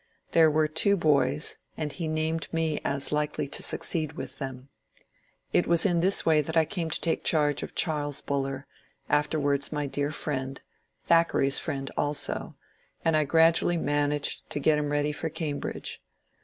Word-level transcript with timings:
There 0.31 0.49
were 0.49 0.67
two 0.67 0.97
boys, 0.97 1.59
and 1.77 1.91
he 1.91 2.07
named 2.07 2.51
me 2.51 2.81
as 2.83 3.11
likely 3.11 3.47
to 3.49 3.61
succeed 3.61 4.13
with 4.13 4.39
them. 4.39 4.69
It 5.53 5.67
was 5.67 5.85
in 5.85 5.99
this 5.99 6.25
way 6.25 6.41
that 6.41 6.57
I 6.57 6.65
came 6.65 6.89
to 6.89 6.99
take 6.99 7.23
charge 7.23 7.61
of 7.61 7.75
Charles 7.75 8.19
Buller,— 8.19 8.65
af 9.19 9.29
ter 9.29 9.37
wiurds 9.37 9.71
my 9.71 9.85
dear 9.85 10.11
friend, 10.11 10.59
Thackeray's 11.01 11.59
friend 11.59 11.91
also,— 11.95 12.55
and 13.05 13.15
I 13.15 13.25
grad 13.25 13.57
ually 13.57 13.79
managed 13.79 14.49
to 14.49 14.59
get 14.59 14.79
him 14.79 14.91
ready 14.91 15.11
for 15.11 15.29
Cambridge. 15.29 16.01